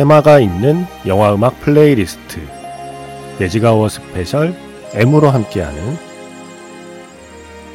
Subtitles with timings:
[0.00, 2.40] 테마가 있는 영화 음악 플레이리스트
[3.38, 4.54] 매직아워 스페셜
[4.94, 5.98] M으로 함께하는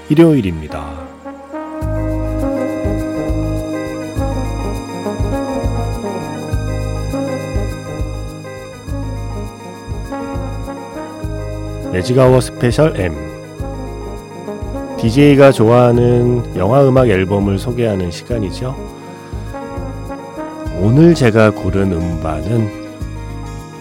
[0.10, 1.06] 일요일입니다.
[11.92, 13.14] 매직아워 스페셜 M
[14.98, 18.95] DJ가 좋아하는 영화 음악 앨범을 소개하는 시간이죠.
[20.86, 22.70] 오늘 제가 고른 음반은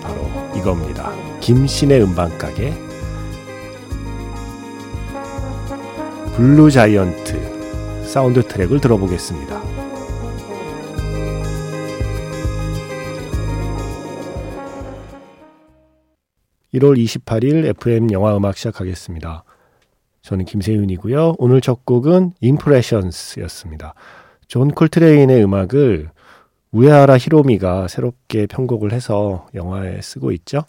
[0.00, 0.22] 바로
[0.56, 1.12] 이겁니다.
[1.41, 2.72] 김세윤의 음반가게
[6.34, 9.62] Blue Giant 사운드 트랙을 들어보겠습니다.
[16.72, 19.44] (1월 28일) FM 영화 음악 시작하겠습니다.
[20.22, 21.34] 저는 김세윤이고요.
[21.36, 23.92] 오늘 첫 곡은 Impressions였습니다.
[24.48, 26.13] 존 콜트레인의 음악을
[26.75, 30.64] 우에하라 히로미가 새롭게 편곡을 해서 영화에 쓰고 있죠.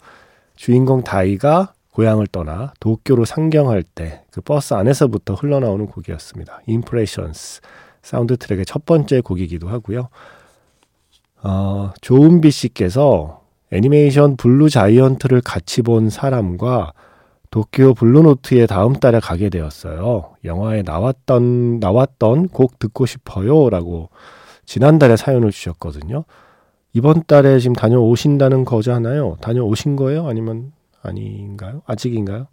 [0.54, 6.60] 주인공 다이가 고향을 떠나 도쿄로 상경할 때 그 버스 안에서부터 흘러나오는 곡이었습니다.
[6.68, 7.62] Impressions
[8.02, 10.10] 사운드 트랙의 첫 번째 곡이기도 하고요.
[11.42, 13.40] 어, 조은비 씨께서
[13.72, 16.92] 애니메이션 Blue Giant를 같이 본 사람과
[17.50, 20.34] 도쿄 블루노트에 다음 달에 가게 되었어요.
[20.44, 24.10] 영화에 나왔던 나왔던 곡 듣고 싶어요라고
[24.66, 26.24] 지난달에 사연을 주셨거든요.
[26.92, 29.36] 이번 달에 지금 다녀오신다는 거잖아요.
[29.40, 30.28] 다녀오신 거예요?
[30.28, 30.72] 아니면
[31.02, 31.82] 아닌가요?
[31.86, 32.48] 아직인가요?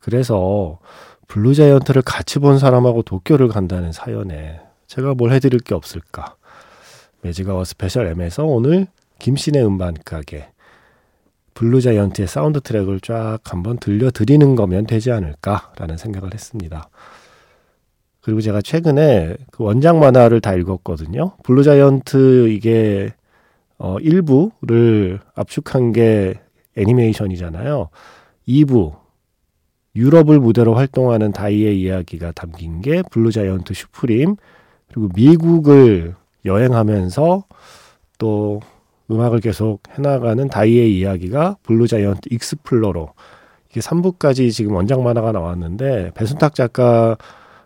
[0.00, 0.78] 그래서
[1.28, 6.36] Blue Giant를 같이 본 사람하고 도쿄를 간다는 사연에 제가 뭘 해드릴 게 없을까?
[7.22, 8.86] 매직아워 스페셜 M에서 오늘
[9.18, 10.48] 김세윤의 음반 가게
[11.54, 16.88] Blue Giant의 사운드 트랙을 쫙 한번 들려드리는 거면 되지 않을까라는 생각을 했습니다.
[18.24, 21.32] 그리고 제가 최근에 그 원작 만화를 다 읽었거든요.
[21.42, 23.12] Blue Giant 이게
[23.76, 26.40] 어 1부를 압축한 게
[26.74, 27.90] 애니메이션이잖아요.
[28.48, 28.94] 2부
[29.94, 34.36] 유럽을 무대로 활동하는 다이의 이야기가 담긴 게 Blue Giant Supreme
[34.88, 36.14] 그리고 미국을
[36.46, 37.44] 여행하면서
[38.16, 38.62] 또
[39.10, 43.12] 음악을 계속 해나가는 다이의 이야기가 Blue Giant Explorer
[43.68, 47.18] 이게 3부까지 지금 원작 만화가 나왔는데 배순탁 작가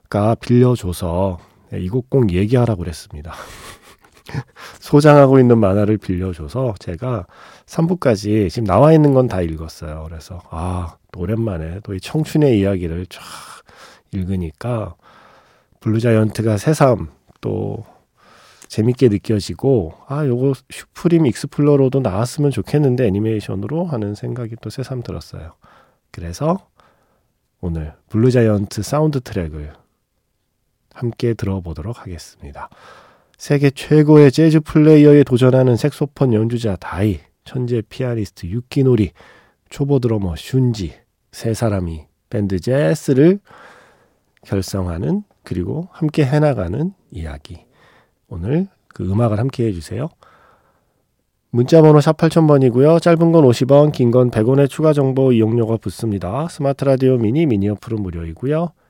[0.09, 1.39] 가 빌려줘서
[1.71, 3.33] 네, 이거 꼭 얘기하라고 그랬습니다.
[4.81, 7.27] 소장하고 있는 만화를 빌려줘서 제가
[7.67, 10.05] 3부까지 지금 나와 있는 건 다 읽었어요.
[10.09, 13.21] 그래서 아, 또 오랜만에 또 이 청춘의 이야기를 쫙
[14.13, 14.95] 읽으니까
[15.81, 17.09] Blue Giant가 새삼
[17.41, 17.85] 또
[18.69, 25.53] 재밌게 느껴지고 아, 요거 Supreme Explorer도 나왔으면 좋겠는데 애니메이션으로 하는 생각이 또 새삼 들었어요.
[26.11, 26.59] 그래서
[27.61, 29.73] 오늘 Blue Giant 사운드 트랙을
[30.99, 32.69] 함께 들어보도록 하겠습니다.
[33.37, 39.13] 세계 최고의 재즈 플레이어에 도전하는 색소폰 연주자 다이, 천재 피아니스트 유키노리,
[39.71, 40.93] 초보 드러머 슌지
[41.31, 43.39] 세 사람이 밴드 JASS를
[44.43, 47.65] 결성하는 그리고 함께 해나가는 이야기.
[48.29, 50.09] 오늘 그 음악을 함께 해주세요.
[51.51, 53.01] 문자번호 샵 8000번이고요.
[53.01, 56.49] 짧은 건 50원, 긴 건 100원의 추가 정보 이용료가 붙습니다.
[56.49, 58.73] 스마트 라디오 미니 미니 어플은 무료이고요.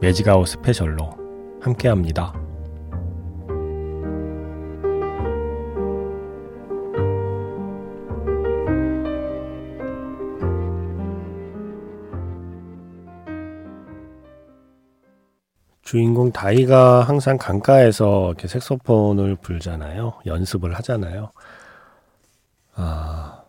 [0.00, 2.32] 매직아워 스페셜로 함께합니다.
[15.88, 20.20] 주인공 다이가 항상 강가에서 이렇게 색소폰을 불잖아요.
[20.26, 21.32] 연습을 하잖아요.
[22.74, 23.42] 아,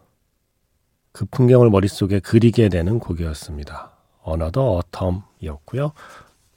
[1.12, 3.92] 그 풍경을 머릿속에 그리게 되는 곡이었습니다.
[4.22, 5.92] Another Autumn이었고요.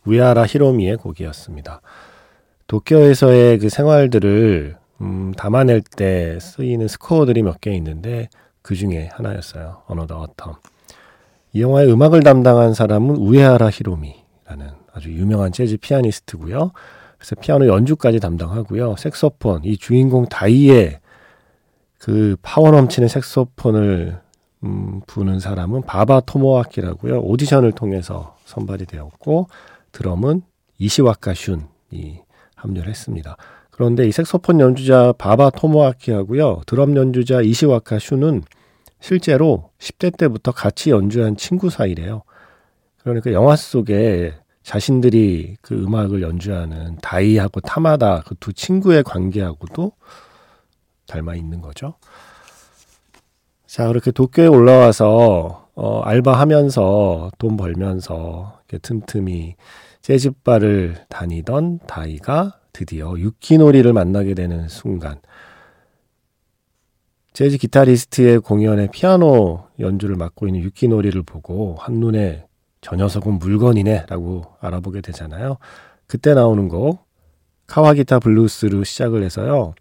[0.06, 1.80] 우에하라 히로미의 곡이었습니다.
[2.66, 8.28] 도쿄에서의 그 생활들을 음, 담아낼 때 쓰이는 스코어들이 몇 개 있는데
[8.62, 9.82] 그 중에 하나였어요.
[9.86, 10.56] Another Autumn.
[11.52, 16.72] 이 영화의 음악을 담당한 사람은 우에하라 히로미라는 아주 유명한 재즈 피아니스트고요.
[17.18, 18.96] 그래서 피아노 연주까지 담당하고요.
[18.96, 20.98] 색소폰, 이 주인공 다이의
[21.98, 24.20] 그 파워 넘치는 색소폰을
[24.64, 27.20] 음, 부는 사람은 바바 토모아키라고요.
[27.20, 29.48] 오디션을 통해서 선발이 되었고
[29.92, 30.42] 드럼은
[30.78, 32.22] 이시와카 슌이
[32.56, 33.36] 합류를 했습니다.
[33.70, 36.62] 그런데 이 색소폰 연주자 바바 토모아키하고요.
[36.66, 38.42] 드럼 연주자 이시와카 슌은
[39.00, 42.22] 실제로 10대 때부터 같이 연주한 친구 사이래요.
[43.02, 49.92] 그러니까 영화 속에 자신들이 그 음악을 연주하는 다이하고 타마다 그 두 친구의 관계하고도
[51.06, 51.94] 닮아 있는 거죠.
[53.66, 59.56] 자, 그렇게 도쿄에 올라와서 어, 알바하면서 돈 벌면서 틈틈이
[60.02, 65.20] 재즈바를 다니던 다이가 드디어 유키노리를 만나게 되는 순간
[67.32, 72.44] 재즈 기타리스트의 공연에 피아노 연주를 맡고 있는 유키노리를 보고 한눈에
[72.82, 75.56] 저 녀석은 물건이네 라고 알아보게 되잖아요.
[76.06, 77.06] 그때 나오는 곡
[77.66, 79.74] 카와기타 블루스로 시작을 해서요.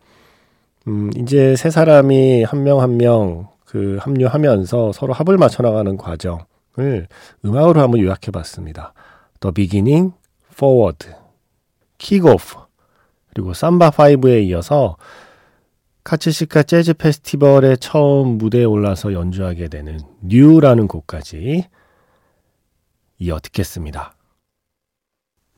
[0.88, 7.08] 음, 이제 세 사람이 한 명 한명 그 합류하면서 서로 합을 맞춰 나가는 과정을
[7.46, 8.94] 음악으로 한번 요약해 봤습니다.
[9.40, 10.14] The beginning,
[10.52, 11.08] forward,
[11.98, 12.58] kick off,
[13.30, 14.98] 그리고 삼바 5에 이어서
[16.04, 21.64] 카츠시카 재즈 페스티벌에 처음 무대에 올라서 연주하게 되는 New라는 곡까지
[23.20, 24.16] 이어 듣겠습니다.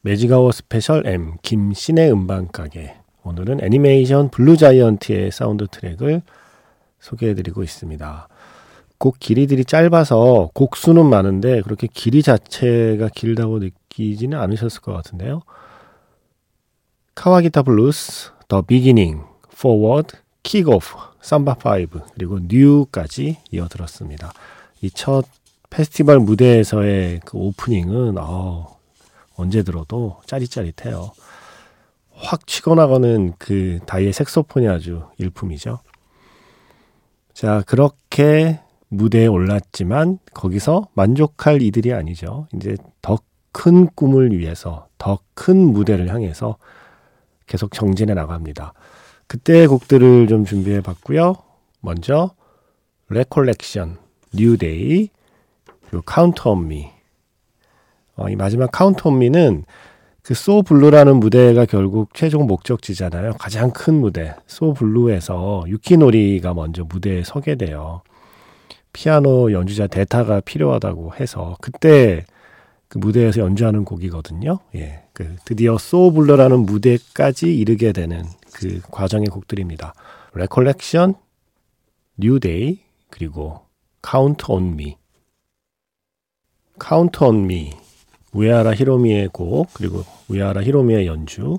[0.01, 6.21] 매지가워 스페셜 M 김신의 음반가게 오늘은 애니메이션 Blue Giant의 사운드 트랙을
[7.03, 8.27] 소개해드리고 있습니다.
[8.97, 15.41] 곡 길이들이 짧아서 곡수는 많은데 그렇게 길이 자체가 길다고 느끼지는 않으셨을 것 같은데요.
[17.15, 19.23] 카와기타 블루스, The Beginning,
[19.59, 24.31] Forward, Kick Off, 삼바 5 그리고 New까지 이어 들었습니다.
[24.81, 25.25] 이 첫
[25.69, 28.77] 페스티벌 무대에서의 그 오프닝은 어,
[29.35, 31.11] 언제 들어도 짜릿짜릿해요.
[32.13, 35.79] 확 치고 나가는 그 다이의 색소폰이 아주 일품이죠.
[37.33, 38.59] 자, 그렇게
[38.89, 42.47] 무대에 올랐지만 거기서 만족할 이들이 아니죠.
[42.53, 43.17] 이제 더
[43.55, 46.57] 큰 꿈을 위해서 더 큰 무대를 향해서
[47.45, 48.73] 계속 정진해 나갑니다.
[49.27, 51.35] 그때의 곡들을 좀 준비해 봤고요.
[51.79, 52.31] 먼저
[53.09, 53.99] Recollection,
[54.33, 55.09] New Day,
[55.87, 56.89] 그리고 Count On Me.
[58.15, 59.65] 어, 이 마지막 Count On Me는
[60.23, 63.33] 그 소 블루라는 무대가 결국 최종 목적지잖아요.
[63.33, 64.33] 가장 큰 무대.
[64.47, 68.01] 소 블루에서 유키노리가 먼저 무대에 서게 돼요.
[68.93, 72.25] 피아노 연주자 대타가 필요하다고 해서 그때
[72.87, 74.59] 그 무대에서 연주하는 곡이거든요.
[74.75, 75.03] 예.
[75.11, 78.23] 그 드디어 소 블루라는 무대까지 이르게 되는
[78.53, 79.93] 그 과정의 곡들입니다.
[80.35, 81.15] Recollection,
[82.17, 82.79] New Day,
[83.09, 83.61] 그리고
[84.01, 84.95] Count On Me.
[86.79, 87.71] Count On Me.
[88.33, 91.57] 우에하라 히로미의 곡, 그리고 우에하라 히로미의 연주.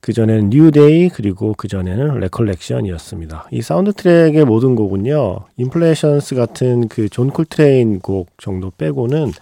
[0.00, 3.48] 그 전에는 New Day, 그리고 그 전에는 Recollection이었습니다.
[3.52, 9.32] 이 사운드 트랙의 모든 곡은요, Impressions 같은 그 존 콜트레인 곡 정도 빼고는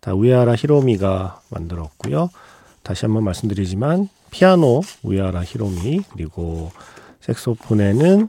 [0.00, 2.30] 다 우에하라 히로미가 만들었고요.
[2.82, 6.70] 다시 한번 말씀드리지만 피아노 우에하라 히로미 그리고
[7.20, 8.28] 색소폰에는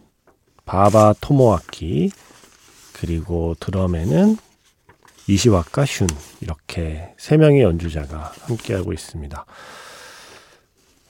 [0.65, 2.09] 바바 토모아키
[2.93, 4.37] 그리고 드럼에는
[5.27, 6.07] 이시와카 슌
[6.41, 9.45] 이렇게 세 명의 연주자가 함께하고 있습니다.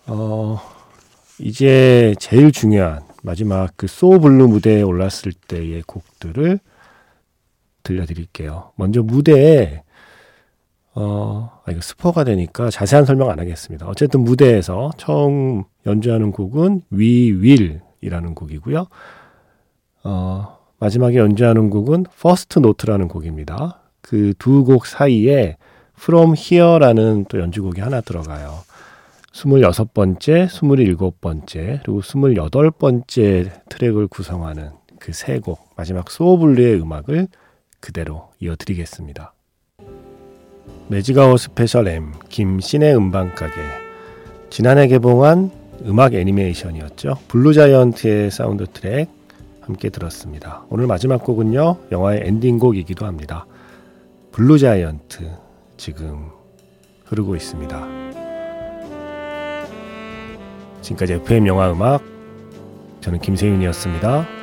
[0.07, 0.59] 어,
[1.39, 6.59] 이제 제일 중요한 마지막 그 소블루 무대에 올랐을 때의 곡들을
[7.83, 8.71] 들려드릴게요.
[8.75, 9.83] 먼저 무대에
[10.95, 13.87] 어, 아, 이거 스포가 되니까 자세한 설명 안 하겠습니다.
[13.87, 18.87] 어쨌든 무대에서 처음 연주하는 곡은 We Will이라는 곡이고요.
[20.03, 23.86] 어, 마지막에 연주하는 곡은 First Note라는 곡입니다.
[24.07, 25.57] 그 두 곡 사이에
[25.99, 28.59] From Here라는 또 연주곡이 하나 들어가요.
[29.33, 37.27] 26번째, 27번째, 그리고 28번째 트랙을 구성하는 그 세 곡, 마지막 소블루의 음악을
[37.79, 39.33] 그대로 이어드리겠습니다.
[40.87, 43.53] 매지가워 스페셜 M 김신의 음반가게
[44.49, 45.51] 지난해 개봉한
[45.85, 47.17] 음악 애니메이션이었죠.
[47.27, 49.09] Blue Giant의 사운드 트랙
[49.61, 50.63] 함께 들었습니다.
[50.69, 51.77] 오늘 마지막 곡은요.
[51.91, 53.45] 영화의 엔딩곡이기도 합니다.
[54.37, 55.31] Blue Giant
[55.77, 56.29] 지금
[57.05, 57.87] 흐르고 있습니다.
[60.81, 62.03] 지금까지 FM 영화 음악
[63.01, 64.36] 저는 김세윤이었습니다.